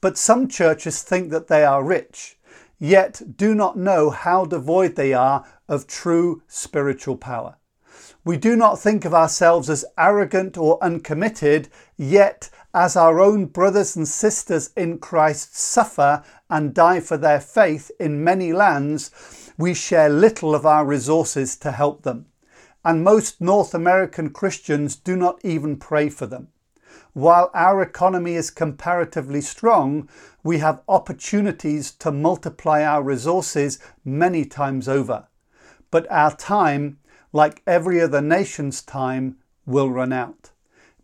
But 0.00 0.18
some 0.18 0.48
churches 0.48 1.02
think 1.02 1.30
that 1.30 1.46
they 1.46 1.64
are 1.64 1.84
rich, 1.84 2.38
yet 2.78 3.36
do 3.36 3.54
not 3.54 3.78
know 3.78 4.10
how 4.10 4.44
devoid 4.44 4.96
they 4.96 5.12
are 5.12 5.46
of 5.68 5.86
true 5.86 6.42
spiritual 6.48 7.16
power. 7.16 7.56
We 8.24 8.36
do 8.36 8.54
not 8.54 8.78
think 8.78 9.04
of 9.04 9.14
ourselves 9.14 9.68
as 9.68 9.84
arrogant 9.98 10.56
or 10.56 10.78
uncommitted, 10.82 11.68
yet 11.96 12.50
as 12.72 12.96
our 12.96 13.20
own 13.20 13.46
brothers 13.46 13.96
and 13.96 14.06
sisters 14.06 14.70
in 14.76 14.98
Christ 14.98 15.56
suffer 15.56 16.22
and 16.48 16.72
die 16.72 17.00
for 17.00 17.16
their 17.16 17.40
faith 17.40 17.90
in 17.98 18.22
many 18.22 18.52
lands, 18.52 19.10
we 19.58 19.74
share 19.74 20.08
little 20.08 20.54
of 20.54 20.64
our 20.64 20.84
resources 20.84 21.56
to 21.56 21.72
help 21.72 22.02
them. 22.02 22.26
And 22.84 23.02
most 23.02 23.40
North 23.40 23.74
American 23.74 24.30
Christians 24.30 24.96
do 24.96 25.16
not 25.16 25.44
even 25.44 25.76
pray 25.76 26.08
for 26.08 26.26
them. 26.26 26.48
While 27.14 27.50
our 27.52 27.82
economy 27.82 28.34
is 28.34 28.50
comparatively 28.50 29.40
strong, 29.40 30.08
we 30.42 30.58
have 30.58 30.82
opportunities 30.88 31.90
to 31.92 32.10
multiply 32.10 32.82
our 32.84 33.02
resources 33.02 33.78
many 34.04 34.44
times 34.44 34.88
over. 34.88 35.28
But 35.90 36.10
our 36.10 36.34
time, 36.34 36.98
like 37.32 37.62
every 37.66 38.00
other 38.00 38.20
nation's 38.20 38.82
time, 38.82 39.36
will 39.64 39.90
run 39.90 40.12
out. 40.12 40.50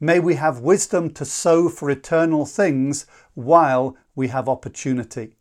May 0.00 0.20
we 0.20 0.35
have 0.35 0.61
wisdom 0.61 1.11
to 1.14 1.25
sow 1.25 1.68
for 1.68 1.90
eternal 1.90 2.47
things 2.47 3.06
while 3.35 3.97
we 4.14 4.28
have 4.28 4.49
opportunity. 4.49 5.37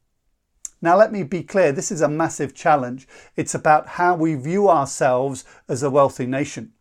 Now, 0.82 0.96
let 0.96 1.12
me 1.12 1.24
be 1.24 1.44
clear 1.44 1.72
this 1.72 1.92
is 1.92 2.02
a 2.02 2.08
massive 2.08 2.54
challenge. 2.54 3.08
It's 3.36 3.56
about 3.56 3.88
how 3.88 4.16
we 4.16 4.36
view 4.36 4.70
ourselves 4.70 5.44
as 5.68 5.82
a 5.82 5.90
wealthy 5.90 6.28
nation. 6.28 6.74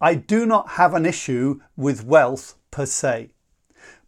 I 0.00 0.14
do 0.16 0.44
not 0.44 0.70
have 0.70 0.94
an 0.94 1.06
issue 1.06 1.60
with 1.76 2.04
wealth 2.04 2.56
per 2.70 2.86
se, 2.86 3.30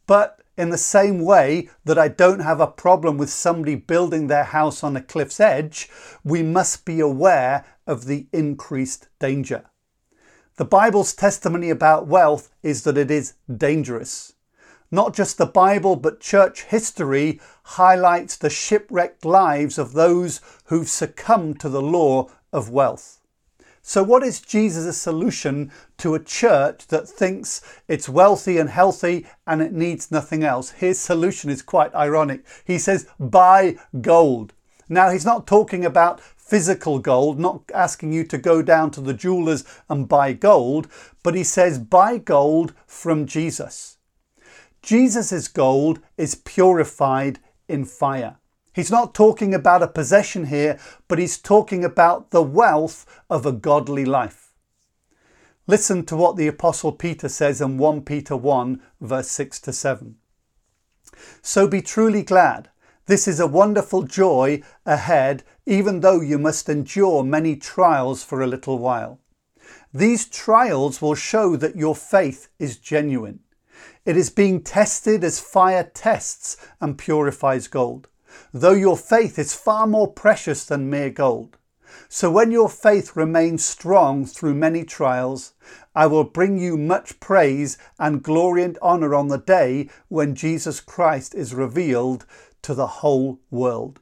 but 0.07 0.43
in 0.57 0.71
the 0.71 0.79
same 0.79 1.21
way 1.21 1.69
that 1.85 1.99
I 1.99 2.09
don't 2.09 2.41
have 2.41 2.61
a 2.61 2.67
problem 2.67 3.19
with 3.19 3.31
somebody 3.31 3.75
building 3.75 4.27
their 4.27 4.45
house 4.45 4.83
on 4.83 4.97
a 4.97 5.03
cliff's 5.03 5.41
edge, 5.41 5.89
we 6.25 6.43
must 6.43 6.85
be 6.85 7.01
aware 7.01 7.65
of 7.87 8.07
the 8.07 8.27
increased 8.33 9.09
danger. 9.19 9.65
The 10.57 10.65
Bible's 10.65 11.13
testimony 11.13 11.69
about 11.69 12.07
wealth 12.07 12.51
is 12.63 12.85
that 12.85 12.97
it 12.97 13.11
is 13.11 13.35
dangerous. 13.55 14.33
Not 14.91 15.15
just 15.15 15.37
the 15.37 15.47
Bible, 15.47 15.97
but 15.97 16.21
church 16.21 16.63
history 16.63 17.41
highlights 17.65 18.37
the 18.37 18.49
shipwrecked 18.49 19.25
lives 19.25 19.77
of 19.79 19.93
those 19.93 20.41
who've 20.67 20.89
succumbed 20.89 21.61
to 21.61 21.69
the 21.69 21.83
law 21.83 22.31
of 22.53 22.71
wealth. 22.71 23.16
So, 23.89 24.03
what 24.03 24.25
is 24.25 24.41
Jesus' 24.41 25.01
solution 25.01 25.71
to 25.99 26.17
a 26.17 26.21
church 26.21 26.89
that 26.89 27.09
thinks 27.09 27.63
it's 27.87 28.09
wealthy 28.09 28.59
and 28.59 28.69
healthy 28.69 29.27
and 29.47 29.63
it 29.63 29.73
needs 29.73 30.11
nothing 30.11 30.43
else? 30.43 30.71
His 30.71 30.99
solution 30.99 31.51
is 31.51 31.63
quite 31.63 31.95
ironic. 31.95 32.45
He 32.65 32.81
says, 32.81 33.07
buy 33.21 33.79
gold. 34.01 34.55
Now, 34.89 35.11
he's 35.11 35.25
not 35.25 35.47
talking 35.47 35.85
about 35.85 36.21
physical 36.21 36.99
gold, 36.99 37.39
not 37.39 37.63
asking 37.73 38.13
you 38.13 38.25
to 38.25 38.39
go 38.39 38.61
down 38.61 38.91
to 38.91 39.01
the 39.01 39.15
jewelers 39.15 39.63
and 39.89 40.09
buy 40.09 40.33
gold, 40.33 40.89
but 41.23 41.37
he 41.37 41.45
says, 41.45 41.79
buy 41.79 42.19
gold 42.19 42.75
from 42.89 43.25
Jesus. 43.25 43.99
Jesus' 44.83 45.47
gold 45.47 46.01
is 46.17 46.35
purified 46.35 47.39
in 47.69 47.85
fire. 47.85 48.39
He's 48.77 48.91
not 48.91 49.15
talking 49.15 49.55
about 49.55 49.83
a 49.83 49.89
possession 49.89 50.49
here, 50.49 50.79
but 51.09 51.19
he's 51.19 51.39
talking 51.39 51.83
about 51.83 52.31
the 52.31 52.43
wealth 52.43 53.07
of 53.31 53.47
a 53.47 53.51
godly 53.51 54.05
life. 54.05 54.53
Listen 55.67 56.05
to 56.05 56.15
what 56.15 56.37
the 56.37 56.47
Apostle 56.47 56.93
Peter 56.93 57.31
says 57.31 57.63
in 57.63 57.79
1 57.79 58.03
Peter 58.03 58.37
1, 58.37 58.83
verse 59.01 59.29
6 59.29 59.61
to 59.61 59.73
7. 59.73 60.17
So 61.41 61.67
be 61.67 61.81
truly 61.81 62.23
glad 62.23 62.69
this 63.07 63.27
is 63.27 63.41
a 63.41 63.47
wonderful 63.47 64.03
joy 64.03 64.63
ahead, 64.85 65.43
even 65.65 66.01
though 66.01 66.21
you 66.21 66.39
must 66.39 66.69
endure 66.69 67.25
many 67.25 67.57
trials 67.57 68.23
for 68.23 68.43
a 68.43 68.47
little 68.47 68.79
while. 68.79 69.21
These 69.95 70.27
trials 70.27 71.01
will 71.01 71.15
show 71.15 71.57
that 71.57 71.77
your 71.77 71.97
faith 71.97 72.49
is 72.59 72.77
genuine. 72.77 73.41
It 74.05 74.19
is 74.19 74.29
being 74.29 74.63
tested 74.63 75.25
as 75.25 75.41
fire 75.41 75.91
tests 75.95 76.59
and 76.79 76.99
purifies 76.99 77.69
gold, 77.69 78.09
though 78.53 78.73
your 78.73 78.97
faith 78.97 79.39
is 79.39 79.55
far 79.55 79.87
more 79.87 80.11
precious 80.11 80.65
than 80.65 80.91
mere 80.91 81.11
gold. 81.11 81.57
So 82.09 82.31
when 82.31 82.51
your 82.51 82.69
faith 82.69 83.17
remains 83.17 83.65
strong 83.65 84.27
through 84.27 84.55
many 84.55 84.85
trials, 84.85 85.55
I 85.95 86.07
will 86.07 86.25
bring 86.25 86.59
you 86.59 86.77
much 86.77 87.21
praise 87.21 87.79
and 87.99 88.23
glory 88.23 88.63
and 88.63 88.79
honour 88.79 89.15
on 89.15 89.29
the 89.29 89.39
day 89.39 89.89
when 90.09 90.35
Jesus 90.35 90.81
Christ 90.81 91.35
is 91.35 91.55
revealed 91.55 92.27
to 92.63 92.75
the 92.75 92.87
whole 92.87 93.41
world. 93.51 94.01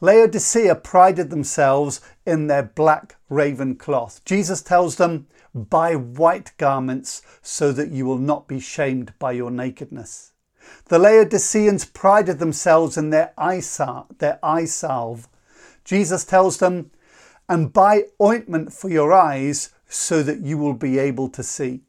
Laodicea 0.00 0.74
prided 0.74 1.30
themselves 1.30 2.00
in 2.26 2.48
their 2.48 2.62
black 2.62 3.16
raven 3.28 3.76
cloth. 3.76 4.20
Jesus 4.24 4.60
tells 4.60 4.96
them, 4.96 5.28
Buy 5.54 5.94
white 5.94 6.52
garments 6.58 7.22
so 7.40 7.72
that 7.72 7.90
you 7.90 8.04
will 8.04 8.18
not 8.18 8.48
be 8.48 8.58
shamed 8.58 9.12
by 9.18 9.32
your 9.32 9.50
nakedness. 9.50 10.31
The 10.86 10.98
Laodiceans 10.98 11.84
prided 11.84 12.38
themselves 12.38 12.96
in 12.96 13.10
their 13.10 13.32
eye, 13.36 13.62
their 14.18 14.38
eye 14.42 14.64
salve. 14.64 15.28
Jesus 15.84 16.24
tells 16.24 16.58
them, 16.58 16.90
And 17.48 17.72
buy 17.72 18.04
ointment 18.20 18.72
for 18.72 18.88
your 18.88 19.12
eyes 19.12 19.70
so 19.88 20.22
that 20.22 20.40
you 20.40 20.58
will 20.58 20.74
be 20.74 20.98
able 20.98 21.28
to 21.30 21.42
see. 21.42 21.82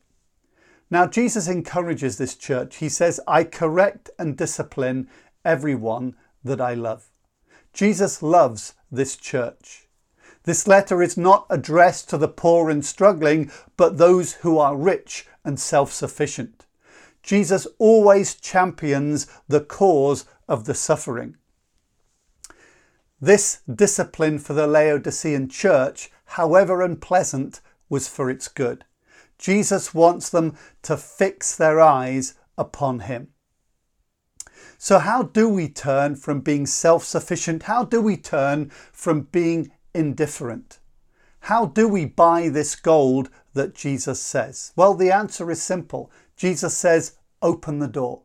Now, 0.89 1.07
Jesus 1.07 1.47
encourages 1.47 2.17
this 2.17 2.35
church. 2.35 2.77
He 2.77 2.89
says, 2.89 3.19
I 3.27 3.43
correct 3.45 4.09
and 4.19 4.37
discipline 4.37 5.09
everyone 5.43 6.15
that 6.43 6.61
I 6.61 6.73
love. 6.73 7.09
Jesus 7.73 8.21
loves 8.21 8.75
this 8.91 9.15
church. 9.15 9.87
This 10.43 10.67
letter 10.67 11.01
is 11.01 11.17
not 11.17 11.47
addressed 11.49 12.09
to 12.09 12.17
the 12.17 12.27
poor 12.27 12.69
and 12.69 12.85
struggling, 12.85 13.49
but 13.77 13.97
those 13.97 14.33
who 14.33 14.59
are 14.59 14.75
rich 14.75 15.25
and 15.43 15.59
self 15.59 15.91
sufficient. 15.91 16.65
Jesus 17.24 17.65
always 17.80 18.36
champions 18.36 19.27
the 19.48 19.62
cause 19.62 20.25
of 20.48 20.65
the 20.65 20.74
suffering. 20.75 21.38
This 23.20 23.62
discipline 23.74 24.38
for 24.39 24.53
the 24.53 24.68
Laodicean 24.68 25.48
church, 25.48 26.12
however 26.25 26.82
unpleasant, 26.82 27.62
was 27.89 28.10
for 28.10 28.30
its 28.30 28.50
good. 28.50 28.84
Jesus 29.38 29.94
wants 29.94 30.30
them 30.30 30.58
to 30.82 30.98
fix 30.98 31.56
their 31.56 31.80
eyes 31.80 32.36
upon 32.58 33.00
Him. 33.00 33.30
So, 34.77 35.00
how 35.00 35.24
do 35.24 35.48
we 35.48 35.70
turn 35.70 36.15
from 36.18 36.42
being 36.42 36.65
self 36.65 37.06
sufficient? 37.06 37.63
How 37.63 37.86
do 37.86 38.01
we 38.01 38.18
turn 38.18 38.70
from 38.92 39.22
being 39.32 39.72
indifferent? 39.94 40.80
How 41.48 41.65
do 41.65 41.88
we 41.88 42.06
buy 42.06 42.50
this 42.50 42.75
gold 42.75 43.30
that 43.53 43.75
Jesus 43.75 44.20
says? 44.22 44.72
Well, 44.75 44.94
the 44.94 45.12
answer 45.12 45.50
is 45.51 45.62
simple. 45.62 46.12
Jesus 46.43 46.75
says, 46.75 47.15
Open 47.41 47.79
the 47.79 47.88
door. 47.88 48.23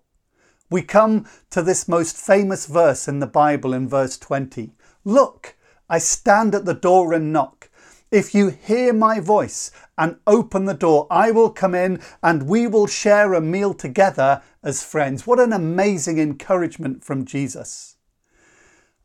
We 0.71 0.83
come 0.83 1.25
to 1.51 1.63
this 1.63 1.87
most 1.87 2.17
famous 2.17 2.67
verse 2.67 3.07
in 3.07 3.21
the 3.21 3.29
Bible 3.29 3.73
in 3.73 3.89
verse 3.89 4.19
20. 4.19 4.73
Look, 5.05 5.55
I 5.89 5.99
stand 5.99 6.53
at 6.53 6.65
the 6.65 6.75
door 6.75 7.13
and 7.13 7.33
knock. 7.33 7.71
If 8.11 8.35
you 8.35 8.49
hear 8.49 8.93
my 8.93 9.21
voice 9.21 9.71
and 9.97 10.17
open 10.27 10.65
the 10.65 10.75
door, 10.75 11.07
I 11.09 11.31
will 11.31 11.51
come 11.51 11.77
in 11.77 12.01
and 12.21 12.49
we 12.49 12.67
will 12.67 12.89
share 12.89 13.35
a 13.35 13.41
meal 13.41 13.73
together 13.73 14.43
as 14.65 14.83
friends. 14.83 15.25
What 15.25 15.39
an 15.39 15.53
amazing 15.53 16.19
encouragement 16.19 17.05
from 17.05 17.25
Jesus. 17.25 17.99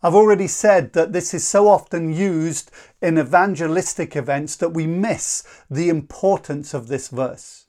I've 0.01 0.15
already 0.15 0.47
said 0.47 0.93
that 0.93 1.13
this 1.13 1.35
is 1.35 1.47
so 1.47 1.67
often 1.67 2.11
used 2.11 2.71
in 2.99 3.19
evangelistic 3.19 4.15
events 4.15 4.55
that 4.55 4.73
we 4.73 4.87
miss 4.87 5.43
the 5.69 5.89
importance 5.89 6.73
of 6.73 6.87
this 6.87 7.09
verse. 7.09 7.62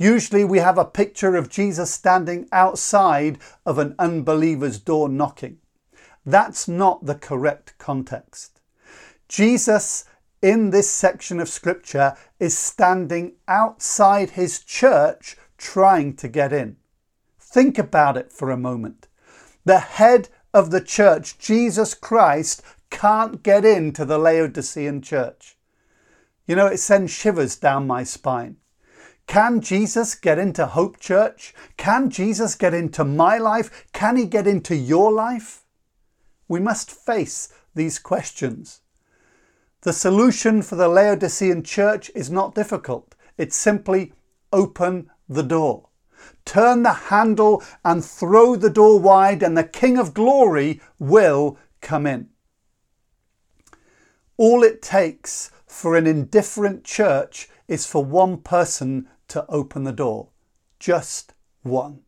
Usually 0.00 0.44
we 0.44 0.60
have 0.60 0.78
a 0.78 0.86
picture 0.86 1.36
of 1.36 1.50
Jesus 1.50 1.90
standing 1.90 2.48
outside 2.52 3.36
of 3.66 3.76
an 3.76 3.94
unbeliever's 3.98 4.78
door 4.78 5.10
knocking. 5.10 5.58
That's 6.24 6.66
not 6.66 7.04
the 7.04 7.14
correct 7.14 7.74
context. 7.76 8.62
Jesus, 9.28 10.06
in 10.40 10.70
this 10.70 10.88
section 10.88 11.38
of 11.38 11.50
scripture, 11.50 12.16
is 12.38 12.56
standing 12.56 13.34
outside 13.46 14.30
his 14.30 14.60
church 14.60 15.36
trying 15.58 16.16
to 16.16 16.28
get 16.28 16.50
in. 16.50 16.78
Think 17.38 17.76
about 17.76 18.16
it 18.16 18.32
for 18.32 18.50
a 18.50 18.56
moment. 18.56 19.06
The 19.66 19.80
head 19.80 20.30
of 20.54 20.70
the 20.70 20.80
church, 20.80 21.38
Jesus 21.38 21.92
Christ, 21.92 22.62
can't 22.88 23.42
get 23.42 23.66
into 23.66 24.06
the 24.06 24.16
Laodicean 24.16 25.02
church. 25.02 25.58
You 26.46 26.56
know, 26.56 26.68
it 26.68 26.78
sends 26.78 27.12
shivers 27.12 27.54
down 27.56 27.86
my 27.86 28.02
spine. 28.02 28.56
Can 29.30 29.60
Jesus 29.60 30.16
get 30.16 30.40
into 30.40 30.66
Hope 30.66 30.98
Church? 30.98 31.54
Can 31.76 32.10
Jesus 32.10 32.56
get 32.56 32.74
into 32.74 33.04
my 33.04 33.38
life? 33.38 33.86
Can 33.92 34.16
he 34.16 34.24
get 34.24 34.44
into 34.44 34.74
your 34.74 35.12
life? 35.12 35.62
We 36.48 36.58
must 36.58 36.90
face 36.90 37.48
these 37.72 38.00
questions. 38.00 38.80
The 39.82 39.92
solution 39.92 40.62
for 40.62 40.74
the 40.74 40.88
Laodicean 40.88 41.62
church 41.62 42.10
is 42.12 42.28
not 42.28 42.56
difficult. 42.56 43.14
It's 43.38 43.56
simply 43.56 44.14
open 44.52 45.12
the 45.28 45.44
door. 45.44 45.90
Turn 46.44 46.82
the 46.82 46.92
handle 46.92 47.62
and 47.84 48.04
throw 48.04 48.56
the 48.56 48.68
door 48.68 48.98
wide, 48.98 49.44
and 49.44 49.56
the 49.56 49.62
King 49.62 49.96
of 49.96 50.12
Glory 50.12 50.80
will 50.98 51.56
come 51.80 52.04
in. 52.04 52.30
All 54.36 54.64
it 54.64 54.82
takes 54.82 55.52
for 55.68 55.94
an 55.94 56.08
indifferent 56.08 56.82
church 56.82 57.48
is 57.68 57.86
for 57.86 58.04
one 58.04 58.36
person 58.38 59.06
to 59.30 59.46
open 59.48 59.84
the 59.84 59.92
door. 59.92 60.28
Just 60.78 61.34
one. 61.62 62.00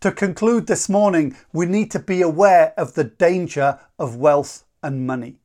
To 0.00 0.12
conclude 0.12 0.66
this 0.66 0.88
morning, 0.88 1.36
we 1.52 1.66
need 1.66 1.90
to 1.90 1.98
be 1.98 2.22
aware 2.22 2.74
of 2.76 2.94
the 2.94 3.04
danger 3.04 3.80
of 3.98 4.16
wealth 4.16 4.64
and 4.82 5.06
money. 5.06 5.40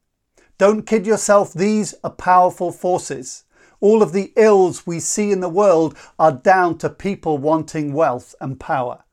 Don't 0.57 0.85
kid 0.85 1.07
yourself, 1.07 1.53
these 1.53 1.95
are 2.03 2.11
powerful 2.11 2.71
forces. 2.71 3.45
All 3.79 4.03
of 4.03 4.11
the 4.11 4.31
ills 4.35 4.85
we 4.85 4.99
see 4.99 5.31
in 5.31 5.39
the 5.39 5.49
world 5.49 5.97
are 6.19 6.31
down 6.31 6.77
to 6.79 6.89
people 6.89 7.39
wanting 7.39 7.93
wealth 7.93 8.35
and 8.39 8.59
power. 8.59 9.03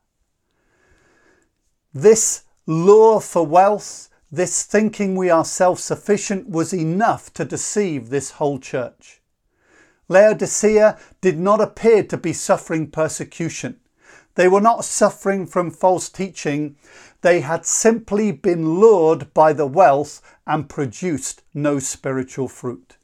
This 1.93 2.43
lure 2.67 3.19
for 3.19 3.45
wealth, 3.45 4.09
this 4.31 4.63
thinking 4.63 5.15
we 5.15 5.31
are 5.31 5.43
self 5.43 5.79
sufficient, 5.79 6.47
was 6.47 6.71
enough 6.71 7.33
to 7.33 7.45
deceive 7.45 8.09
this 8.09 8.31
whole 8.31 8.59
church. 8.59 9.18
Laodicea 10.09 10.97
did 11.21 11.39
not 11.39 11.61
appear 11.61 12.03
to 12.03 12.17
be 12.17 12.33
suffering 12.33 12.89
persecution. 12.89 13.79
They 14.35 14.47
were 14.47 14.61
not 14.61 14.83
suffering 14.83 15.45
from 15.45 15.71
false 15.71 16.09
teaching. 16.09 16.75
They 17.21 17.41
had 17.41 17.65
simply 17.65 18.31
been 18.31 18.79
lured 18.79 19.33
by 19.33 19.53
the 19.53 19.67
wealth 19.67 20.21
and 20.47 20.67
produced 20.67 21.43
no 21.53 21.79
spiritual 21.79 22.47
fruit. 22.47 22.97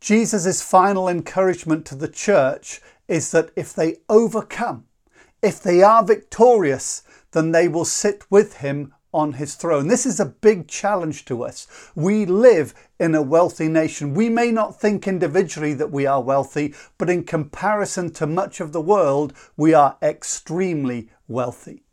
Jesus' 0.00 0.62
final 0.62 1.08
encouragement 1.08 1.86
to 1.86 1.94
the 1.94 2.08
church 2.08 2.80
is 3.08 3.30
that 3.30 3.50
if 3.56 3.72
they 3.72 3.96
overcome, 4.08 4.84
if 5.42 5.62
they 5.62 5.82
are 5.82 6.04
victorious, 6.04 7.02
then 7.32 7.52
they 7.52 7.68
will 7.68 7.84
sit 7.84 8.24
with 8.30 8.58
him 8.58 8.94
on 9.18 9.34
his 9.34 9.54
throne. 9.54 9.88
This 9.88 10.06
is 10.06 10.20
a 10.20 10.26
big 10.26 10.68
challenge 10.68 11.24
to 11.26 11.42
us. 11.42 11.66
We 11.94 12.24
live 12.24 12.74
in 12.98 13.14
a 13.14 13.22
wealthy 13.22 13.68
nation. 13.68 14.14
We 14.14 14.28
may 14.28 14.50
not 14.50 14.80
think 14.80 15.06
individually 15.06 15.74
that 15.74 15.90
we 15.90 16.06
are 16.06 16.22
wealthy, 16.22 16.74
but 16.96 17.10
in 17.10 17.24
comparison 17.24 18.12
to 18.14 18.26
much 18.26 18.60
of 18.60 18.72
the 18.72 18.80
world, 18.80 19.32
we 19.56 19.74
are 19.74 19.96
extremely 20.02 21.10
wealthy. 21.26 21.84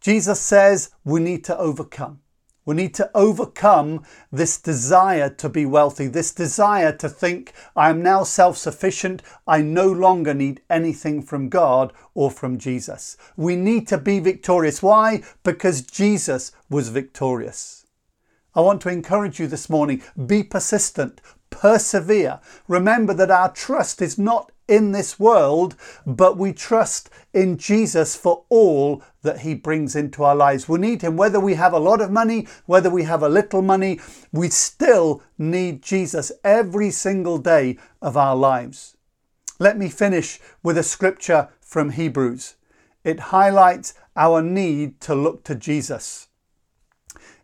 Jesus 0.00 0.40
says 0.40 0.90
we 1.04 1.20
need 1.20 1.44
to 1.44 1.58
overcome. 1.58 2.20
We 2.64 2.74
need 2.74 2.94
to 2.94 3.10
overcome 3.14 4.04
this 4.30 4.60
desire 4.60 5.30
to 5.30 5.48
be 5.48 5.64
wealthy, 5.64 6.06
this 6.06 6.32
desire 6.32 6.92
to 6.92 7.08
think, 7.08 7.52
I 7.74 7.90
am 7.90 8.02
now 8.02 8.22
self 8.22 8.58
sufficient, 8.58 9.22
I 9.46 9.62
no 9.62 9.90
longer 9.90 10.34
need 10.34 10.60
anything 10.68 11.22
from 11.22 11.48
God 11.48 11.92
or 12.14 12.30
from 12.30 12.58
Jesus. 12.58 13.16
We 13.36 13.56
need 13.56 13.88
to 13.88 13.98
be 13.98 14.20
victorious. 14.20 14.82
Why? 14.82 15.22
Because 15.42 15.82
Jesus 15.82 16.52
was 16.68 16.90
victorious. 16.90 17.86
I 18.54 18.60
want 18.60 18.82
to 18.82 18.88
encourage 18.90 19.38
you 19.38 19.46
this 19.46 19.70
morning 19.70 20.02
be 20.26 20.42
persistent, 20.42 21.20
persevere. 21.50 22.40
Remember 22.68 23.14
that 23.14 23.30
our 23.30 23.52
trust 23.52 24.02
is 24.02 24.18
not 24.18 24.52
in 24.70 24.92
this 24.92 25.18
world, 25.18 25.74
but 26.06 26.38
we 26.38 26.52
trust 26.52 27.10
in 27.34 27.58
Jesus 27.58 28.14
for 28.14 28.44
all 28.48 29.02
that 29.22 29.40
he 29.40 29.54
brings 29.54 29.96
into 29.96 30.22
our 30.22 30.36
lives. 30.36 30.68
We 30.68 30.78
need 30.78 31.02
him 31.02 31.16
whether 31.16 31.40
we 31.40 31.54
have 31.54 31.72
a 31.72 31.78
lot 31.78 32.00
of 32.00 32.10
money, 32.10 32.46
whether 32.66 32.88
we 32.88 33.02
have 33.02 33.22
a 33.22 33.28
little 33.28 33.60
money, 33.60 34.00
we 34.32 34.48
still 34.48 35.22
need 35.36 35.82
Jesus 35.82 36.32
every 36.44 36.90
single 36.90 37.38
day 37.38 37.78
of 38.00 38.16
our 38.16 38.36
lives. 38.36 38.96
Let 39.58 39.76
me 39.76 39.90
finish 39.90 40.40
with 40.62 40.78
a 40.78 40.82
scripture 40.82 41.48
from 41.60 41.90
Hebrews. 41.90 42.54
It 43.04 43.20
highlights 43.20 43.92
our 44.16 44.40
need 44.40 45.00
to 45.02 45.14
look 45.14 45.44
to 45.44 45.54
Jesus. 45.54 46.28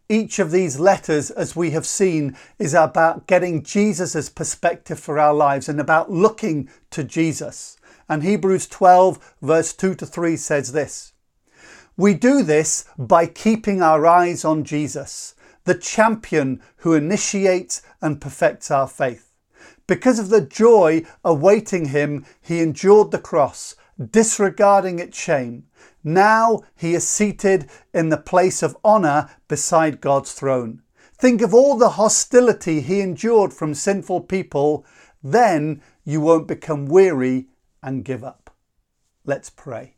Each 0.09 0.39
of 0.39 0.53
these 0.53 0.79
letters, 0.79 1.33
as 1.33 1.57
we 1.57 1.73
have 1.73 1.87
seen, 1.87 2.37
is 2.61 2.75
about 2.75 3.27
getting 3.27 3.65
Jesus' 3.65 4.29
perspective 4.29 5.01
for 5.01 5.19
our 5.19 5.35
lives 5.35 5.69
and 5.69 5.81
about 5.81 6.13
looking 6.13 6.69
to 6.91 7.03
Jesus. 7.03 7.77
And 8.09 8.23
Hebrews 8.23 8.69
12, 8.69 9.35
verse 9.43 9.73
2 9.73 9.97
to 9.97 10.07
3 10.07 10.37
says 10.37 10.71
this 10.71 11.13
We 11.97 12.15
do 12.15 12.45
this 12.45 12.85
by 12.97 13.27
keeping 13.27 13.83
our 13.83 14.07
eyes 14.07 14.45
on 14.45 14.63
Jesus, 14.63 15.35
the 15.65 15.75
champion 15.75 16.63
who 16.79 16.95
initiates 16.95 17.83
and 18.01 18.21
perfects 18.21 18.71
our 18.71 18.87
faith. 18.87 19.33
Because 19.89 20.21
of 20.21 20.29
the 20.29 20.41
joy 20.41 21.05
awaiting 21.25 21.87
him, 21.87 22.25
he 22.41 22.61
endured 22.61 23.11
the 23.11 23.19
cross, 23.19 23.75
disregarding 24.11 25.01
its 25.01 25.19
shame 25.19 25.65
now 26.07 26.61
he 26.77 26.95
is 26.95 27.07
seated 27.07 27.69
in 27.93 28.11
the 28.11 28.17
place 28.17 28.63
of 28.63 28.77
honour 28.85 29.29
beside 29.49 30.01
God's 30.01 30.33
throne. 30.33 30.83
Think 31.19 31.43
of 31.43 31.53
all 31.53 31.77
the 31.77 31.91
hostility 31.91 32.81
he 32.81 33.01
endured 33.01 33.53
from 33.53 33.75
sinful 33.75 34.21
people. 34.23 34.87
Then 35.21 35.83
you 36.05 36.21
won't 36.21 36.47
become 36.47 36.87
weary 36.87 37.49
and 37.83 38.05
give 38.05 38.23
up. 38.23 38.55
Let's 39.25 39.51
pray. 39.51 39.97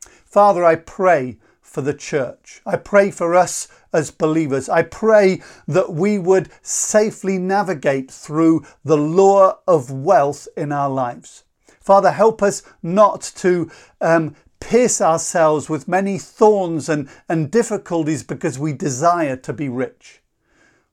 Father, 0.00 0.64
I 0.64 0.76
pray 0.76 1.38
for 1.60 1.82
the 1.82 1.92
church. 1.92 2.62
I 2.64 2.76
pray 2.76 3.10
for 3.10 3.34
us 3.34 3.68
as 3.92 4.10
believers. 4.10 4.70
I 4.70 4.82
pray 4.82 5.42
that 5.66 5.92
we 5.92 6.18
would 6.18 6.48
safely 6.62 7.36
navigate 7.36 8.10
through 8.10 8.64
the 8.82 8.96
lure 8.96 9.58
of 9.66 9.90
wealth 9.90 10.48
in 10.56 10.72
our 10.72 10.88
lives. 10.88 11.44
Father, 11.80 12.12
help 12.12 12.42
us 12.42 12.62
not 12.82 13.20
to 13.36 13.70
um, 14.00 14.34
pierce 14.60 15.00
ourselves 15.00 15.68
with 15.68 15.88
many 15.88 16.18
thorns 16.18 16.88
and, 16.88 17.08
and 17.28 17.50
difficulties 17.50 18.22
because 18.22 18.58
we 18.58 18.72
desire 18.72 19.36
to 19.36 19.52
be 19.52 19.68
rich. 19.68 20.20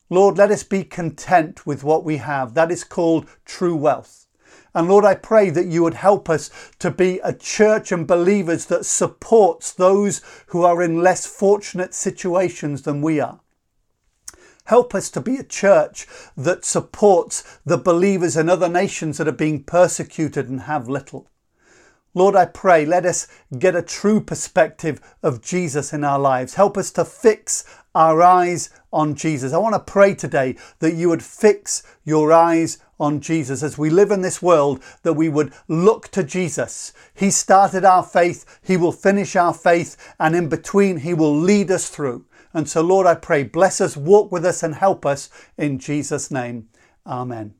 Lord, 0.10 0.38
let 0.38 0.52
us 0.52 0.64
be 0.64 0.84
content 0.84 1.66
with 1.66 1.84
what 1.84 2.04
we 2.04 2.18
have. 2.18 2.54
That 2.54 2.72
is 2.72 2.84
called 2.84 3.28
true 3.44 3.76
wealth. 3.76 4.28
And 4.76 4.90
Lord, 4.90 5.06
I 5.06 5.16
pray 5.16 5.50
that 5.50 5.68
you 5.68 5.84
would 5.84 5.94
help 5.94 6.30
us 6.30 6.52
to 6.80 6.92
be 6.92 7.20
a 7.24 7.34
church 7.34 7.92
and 7.92 8.06
believers 8.06 8.66
that 8.66 8.86
supports 8.86 9.72
those 9.72 10.22
who 10.48 10.64
are 10.64 10.84
in 10.84 11.02
less 11.02 11.26
fortunate 11.26 11.94
situations 11.94 12.82
than 12.82 13.02
we 13.02 13.20
are. 13.20 13.40
Help 14.66 14.94
us 14.94 15.10
to 15.12 15.22
be 15.22 15.38
a 15.38 15.44
church 15.44 16.08
that 16.36 16.66
supports 16.66 17.60
the 17.66 17.78
believers 17.78 18.36
in 18.36 18.50
other 18.50 18.68
nations 18.68 19.18
that 19.18 19.28
are 19.28 19.32
being 19.32 19.64
persecuted 19.64 20.50
and 20.50 20.62
have 20.62 20.90
little. 20.90 21.30
Lord, 22.16 22.36
I 22.36 22.46
pray, 22.46 22.86
let 22.86 23.06
us 23.06 23.28
get 23.60 23.76
a 23.76 23.82
true 23.82 24.22
perspective 24.22 25.02
of 25.22 25.42
Jesus 25.42 25.92
in 25.92 26.06
our 26.06 26.18
lives. 26.18 26.54
Help 26.54 26.78
us 26.78 26.90
to 26.92 27.04
fix 27.04 27.66
our 27.94 28.22
eyes 28.22 28.70
on 28.92 29.16
Jesus. 29.16 29.52
I 29.52 29.58
want 29.58 29.76
to 29.76 29.92
pray 29.92 30.16
today 30.16 30.56
that 30.80 30.94
you 30.94 31.10
would 31.10 31.22
fix 31.22 31.84
your 32.06 32.32
eyes 32.32 32.80
on 32.98 33.20
Jesus 33.20 33.62
as 33.62 33.78
we 33.78 33.90
live 33.90 34.12
in 34.12 34.22
this 34.22 34.42
world, 34.42 34.82
that 35.04 35.14
we 35.14 35.28
would 35.28 35.54
look 35.68 36.08
to 36.10 36.24
Jesus. 36.24 36.94
He 37.14 37.30
started 37.30 37.84
our 37.84 38.04
faith, 38.04 38.60
He 38.64 38.78
will 38.78 38.94
finish 38.94 39.36
our 39.36 39.54
faith, 39.54 39.98
and 40.18 40.34
in 40.36 40.48
between, 40.48 41.00
He 41.00 41.14
will 41.14 41.38
lead 41.38 41.70
us 41.70 41.90
through. 41.90 42.26
And 42.54 42.70
so, 42.70 42.82
Lord, 42.82 43.06
I 43.06 43.16
pray, 43.16 43.44
bless 43.44 43.82
us, 43.82 43.98
walk 43.98 44.32
with 44.32 44.46
us, 44.46 44.64
and 44.64 44.76
help 44.76 45.06
us 45.06 45.30
in 45.58 45.80
Jesus' 45.80 46.32
name. 46.32 46.70
Amen. 47.06 47.56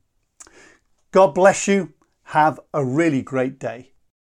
God 1.12 1.36
bless 1.36 1.68
you. 1.68 1.94
Have 2.30 2.62
a 2.74 2.84
really 2.84 3.22
great 3.22 3.60
day. 3.60 3.92